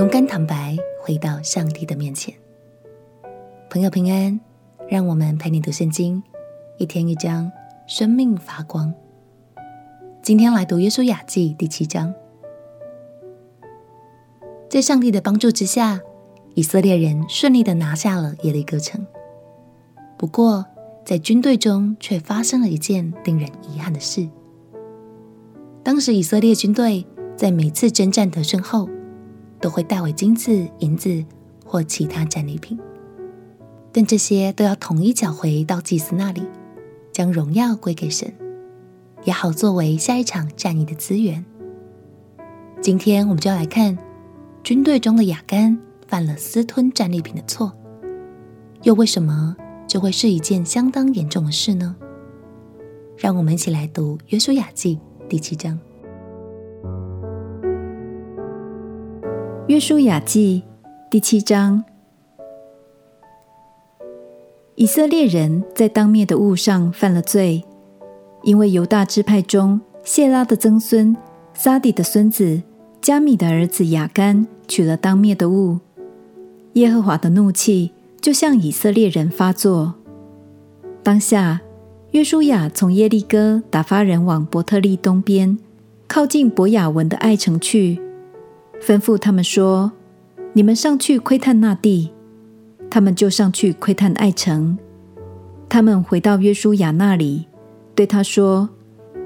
[0.00, 2.34] 勇敢坦白，回到上帝的面前。
[3.68, 4.40] 朋友平安，
[4.88, 6.22] 让我们陪你读圣经，
[6.78, 7.52] 一天一章，
[7.86, 8.94] 生命发光。
[10.22, 12.14] 今天来读约书亚记第七章。
[14.70, 16.00] 在上帝的帮助之下，
[16.54, 19.06] 以色列人顺利的拿下了耶利哥城。
[20.16, 20.64] 不过，
[21.04, 24.26] 在军队中却发生了一件令人遗憾的事。
[25.82, 27.04] 当时以色列军队
[27.36, 28.88] 在每次征战得胜后，
[29.60, 31.24] 都会带回金子、银子
[31.64, 32.78] 或其他战利品，
[33.92, 36.42] 但这些都要统一缴回到祭司那里，
[37.12, 38.32] 将荣耀归给神，
[39.24, 41.44] 也好作为下一场战役的资源。
[42.80, 43.98] 今天我们就要来看
[44.64, 47.72] 军队中的亚干犯了私吞战利品的错，
[48.82, 49.54] 又为什么
[49.86, 51.94] 就会是一件相当严重的事呢？
[53.18, 55.78] 让我们一起来读《约书亚记》第七章。
[59.70, 60.64] 约书亚记
[61.08, 61.84] 第七章，
[64.74, 67.62] 以色列人在当灭的物上犯了罪，
[68.42, 71.16] 因为犹大支派中谢拉的曾孙
[71.54, 72.60] 撒底的孙子
[73.00, 75.78] 加米的儿子亚干取了当灭的物，
[76.72, 79.94] 耶和华的怒气就向以色列人发作。
[81.04, 81.60] 当下，
[82.10, 85.56] 约书亚从耶利哥打发人往伯特利东边，
[86.08, 88.00] 靠近伯亚文的爱城去。
[88.80, 89.92] 吩咐他们说
[90.54, 92.10] ：“你们上去窥探那地。”
[92.90, 94.76] 他们就上去窥探爱城。
[95.68, 97.46] 他们回到约书亚那里，
[97.94, 98.68] 对他说：“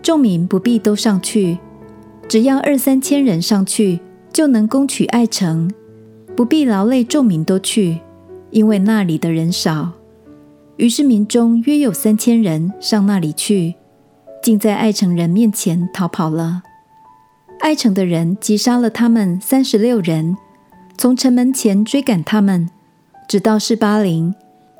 [0.00, 1.58] 众民不必都上去，
[2.26, 4.00] 只要二三千人上去，
[4.32, 5.70] 就能攻取爱城，
[6.34, 7.98] 不必劳累众民都去，
[8.50, 9.90] 因为那里的人少。”
[10.78, 13.74] 于是民中约有三千人上那里去，
[14.42, 16.62] 竟在爱城人面前逃跑了。
[17.60, 20.36] 爱城的人击杀了他们三十六人，
[20.96, 22.68] 从城门前追赶他们，
[23.28, 24.34] 直到示巴林，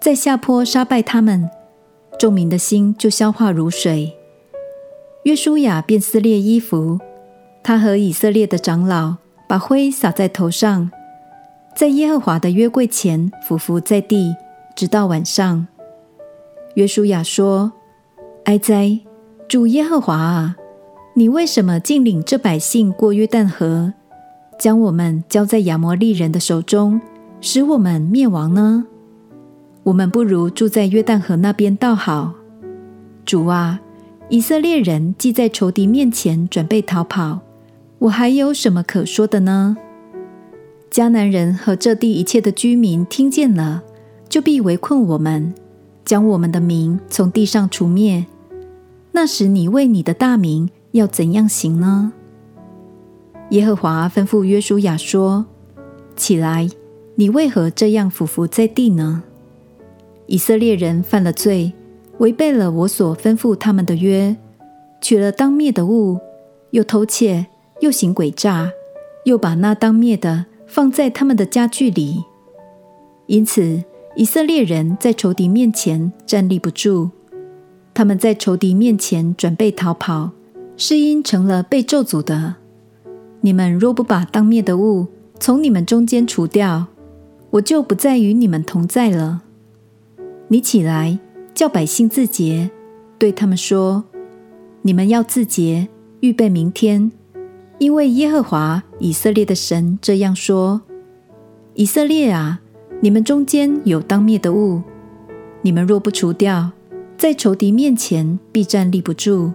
[0.00, 1.48] 在下坡杀败他们，
[2.18, 4.14] 众民的心就消化如水。
[5.24, 6.98] 约书亚便撕裂衣服，
[7.62, 9.16] 他和以色列的长老
[9.46, 10.90] 把灰撒在头上，
[11.76, 14.34] 在耶和华的约柜前俯伏在地，
[14.74, 15.66] 直到晚上。
[16.74, 17.72] 约书亚说
[18.46, 18.98] ：“哀哉，
[19.46, 20.56] 主耶和华啊！”
[21.14, 23.92] 你为什么竟领这百姓过约旦河，
[24.58, 26.98] 将我们交在亚摩利人的手中，
[27.42, 28.86] 使我们灭亡呢？
[29.82, 32.32] 我们不如住在约旦河那边倒好。
[33.26, 33.78] 主啊，
[34.30, 37.40] 以色列人既在仇敌面前准备逃跑，
[37.98, 39.76] 我还有什么可说的呢？
[40.90, 43.82] 迦南人和这地一切的居民听见了，
[44.30, 45.52] 就必围困我们，
[46.06, 48.24] 将我们的民从地上除灭。
[49.12, 50.70] 那时，你为你的大名。
[50.92, 52.12] 要怎样行呢？
[53.50, 55.46] 耶和华吩咐约书亚说
[56.16, 56.68] ：“起来，
[57.16, 59.24] 你为何这样俯伏在地呢？
[60.26, 61.72] 以色列人犯了罪，
[62.18, 64.36] 违背了我所吩咐他们的约，
[65.00, 66.18] 取了当灭的物，
[66.70, 67.46] 又偷窃，
[67.80, 68.70] 又行诡诈，
[69.24, 72.24] 又把那当灭的放在他们的家具里。
[73.26, 73.82] 因此，
[74.14, 77.10] 以色列人在仇敌面前站立不住，
[77.94, 80.32] 他们在仇敌面前准备逃跑。”
[80.76, 82.56] 是因成了被咒诅的。
[83.40, 85.08] 你们若不把当灭的物
[85.40, 86.86] 从你们中间除掉，
[87.50, 89.42] 我就不再与你们同在了。
[90.48, 91.18] 你起来，
[91.54, 92.70] 叫百姓自洁，
[93.18, 94.04] 对他们说：
[94.82, 95.88] 你们要自洁，
[96.20, 97.10] 预备明天，
[97.78, 100.82] 因为耶和华以色列的神这样说：
[101.74, 102.60] 以色列啊，
[103.00, 104.82] 你们中间有当灭的物，
[105.62, 106.70] 你们若不除掉，
[107.16, 109.52] 在仇敌面前必站立不住。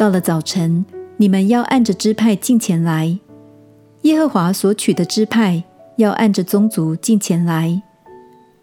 [0.00, 0.82] 到了早晨，
[1.18, 3.18] 你们要按着支派进前来；
[4.00, 5.62] 耶和华所取的支派
[5.96, 7.82] 要按着宗族进前来；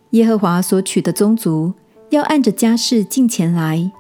[0.10, 1.72] 耶和华所取的宗族
[2.10, 3.92] 要按着家世进前来；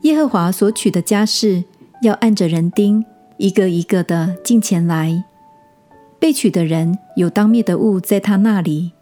[0.00, 1.62] 耶和华所取的家世
[2.00, 3.04] 要按着人丁
[3.36, 5.24] 一个一个的进前来。
[6.18, 8.92] 被取的人有当灭的物在他那里，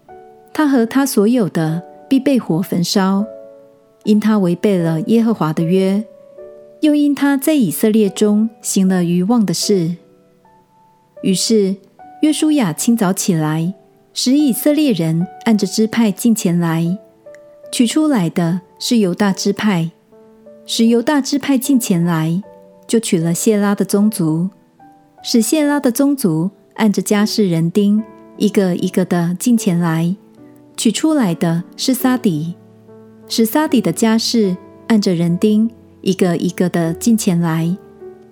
[0.51, 3.23] 他和他所有的必被火焚烧，
[4.03, 6.03] 因他违背了耶和华的约。
[6.81, 9.95] 又因他在以色列中行了愚妄的事，
[11.23, 11.77] 于是
[12.21, 13.73] 约书亚清早起来，
[14.13, 16.97] 使以色列人按着支派进前来，
[17.71, 19.89] 取出来的是犹大支派，
[20.65, 22.43] 使犹大支派进前来，
[22.85, 24.49] 就取了谢拉的宗族，
[25.23, 28.03] 使谢拉的宗族按着家室人丁
[28.37, 30.15] 一个一个的进前来，
[30.77, 32.53] 取出来的是撒底，
[33.27, 34.55] 使撒底的家室
[34.87, 35.71] 按着人丁。
[36.05, 37.75] 一个一个的进前来，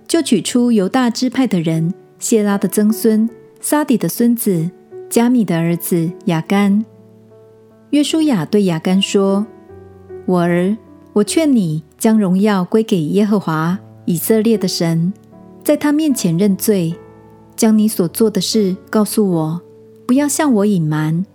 [0.06, 3.28] 就取出犹大支派的人谢拉的曾孙
[3.60, 4.70] 撒底的孙子
[5.10, 6.84] 加米的儿子雅干。
[7.90, 9.44] 约书亚对雅干说
[10.24, 10.76] ：“我儿，
[11.14, 15.12] 我劝你将荣耀归给耶和华以色列的神，
[15.64, 16.94] 在他面前认罪，
[17.56, 19.60] 将你所做的事告诉我，
[20.06, 21.26] 不要向我隐瞒。”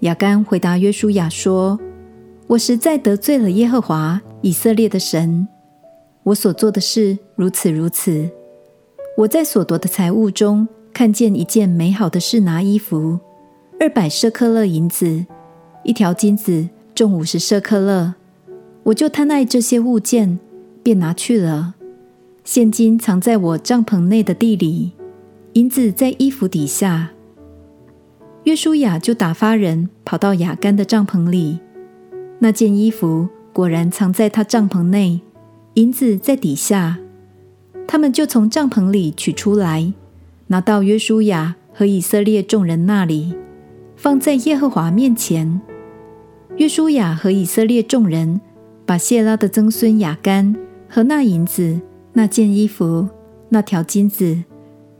[0.00, 1.78] 雅干回答约书亚说
[2.48, 5.46] ：“我实在得罪了耶和华以色列的神。”
[6.24, 8.28] 我所做的事如此如此。
[9.16, 13.18] 我在所夺的财物中看见一件美好的事拿衣服，
[13.80, 15.24] 二百舍客勒银子，
[15.84, 18.14] 一条金子重五十舍客勒。
[18.84, 20.38] 我就贪爱这些物件，
[20.82, 21.74] 便拿去了。
[22.44, 24.92] 现金藏在我帐篷内的地里，
[25.54, 27.10] 银子在衣服底下。
[28.44, 31.58] 约书亚就打发人跑到雅干的帐篷里，
[32.38, 35.20] 那件衣服果然藏在他帐篷内。
[35.74, 36.96] 银子在底下，
[37.88, 39.92] 他们就从帐篷里取出来，
[40.46, 43.34] 拿到约书亚和以色列众人那里，
[43.96, 45.60] 放在耶和华面前。
[46.58, 48.40] 约书亚和以色列众人
[48.86, 50.54] 把谢拉的曾孙亚干
[50.88, 51.80] 和那银子、
[52.12, 53.08] 那件衣服、
[53.48, 54.44] 那条金子，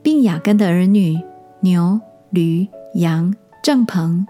[0.03, 1.17] 并亚干的儿女、
[1.61, 2.01] 牛、
[2.31, 3.33] 驴、羊、
[3.63, 4.27] 帐篷，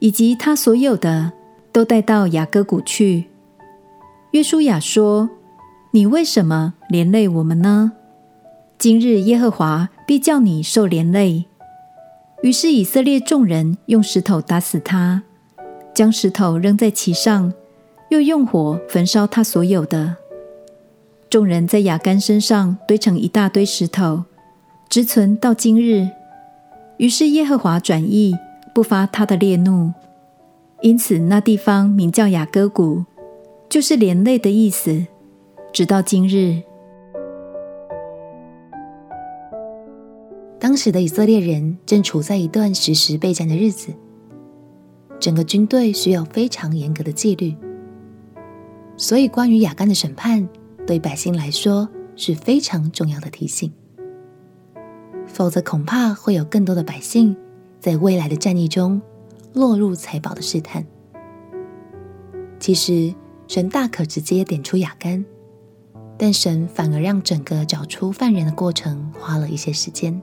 [0.00, 1.32] 以及他所有的，
[1.72, 3.24] 都带到雅各谷去。
[4.32, 5.28] 约书亚说。
[5.92, 7.90] 你为什么连累我们呢？
[8.78, 11.46] 今日耶和华必叫你受连累。
[12.42, 15.24] 于是以色列众人用石头打死他，
[15.92, 17.52] 将石头扔在其上，
[18.10, 20.14] 又用火焚烧他所有的。
[21.28, 24.22] 众人在亚干身上堆成一大堆石头，
[24.88, 26.08] 直存到今日。
[26.98, 28.36] 于是耶和华转意，
[28.72, 29.92] 不发他的烈怒，
[30.82, 33.04] 因此那地方名叫雅各谷，
[33.70, 35.06] 就是连累的意思。
[35.72, 36.60] 直到今日，
[40.58, 43.92] 当时的以色列人正处在一段时时备战的日子，
[45.20, 47.54] 整个军队需要非常严格的纪律，
[48.96, 50.48] 所以关于亚干的审判，
[50.84, 53.72] 对百姓来说是非常重要的提醒。
[55.28, 57.36] 否则，恐怕会有更多的百姓
[57.78, 59.00] 在未来的战役中
[59.52, 60.84] 落入财宝的试探。
[62.58, 63.14] 其实，
[63.50, 65.24] 神大可直接点出亚干。
[66.16, 70.22] 但神反而让整个找出犯人的过程花了一些时间，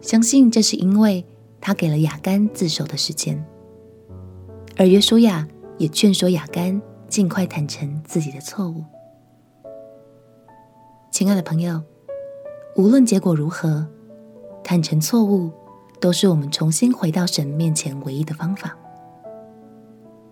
[0.00, 1.22] 相信这是因为
[1.60, 3.44] 他给了亚干自首的时间，
[4.78, 8.82] 而约书亚也劝说亚干尽快坦诚自己的错误。
[11.10, 11.82] 亲爱的朋友，
[12.76, 13.86] 无论结果如何，
[14.64, 15.50] 坦诚错误
[16.00, 18.74] 都是我们重新回到神面前唯一的方法。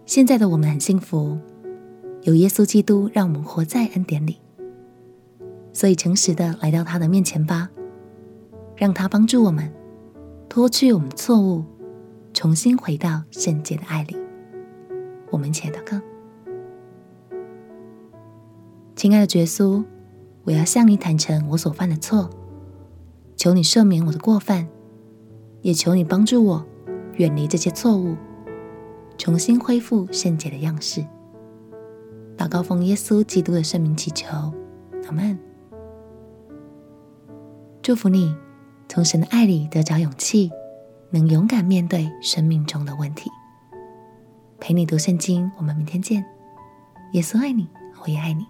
[0.07, 1.39] 现在的我们很幸福。
[2.29, 4.37] 有耶稣基督，让我们活在恩典里，
[5.73, 7.71] 所以诚实的来到他的面前吧，
[8.77, 9.73] 让他帮助我们
[10.47, 11.65] 脱去我们错误，
[12.35, 14.15] 重新回到圣洁的爱里。
[15.31, 15.99] 我们一起来祷告：
[18.95, 19.83] 亲爱的耶稣，
[20.45, 22.29] 我要向你坦诚我所犯的错，
[23.39, 24.69] 求你赦免我的过犯，
[25.63, 26.67] 也求你帮助我
[27.15, 28.15] 远离这些错误，
[29.17, 31.03] 重新恢复圣洁的样式。
[32.39, 34.29] 祷告奉耶稣基督的圣名祈求，
[35.07, 35.37] 阿门。
[37.83, 38.33] 祝福你，
[38.89, 40.53] 从神的爱里得着勇气，
[41.11, 43.29] 能勇敢面对生命中的问题。
[44.61, 46.25] 陪你读圣经，我们明天见。
[47.13, 47.69] 耶稣爱你，
[48.05, 48.47] 我也爱你。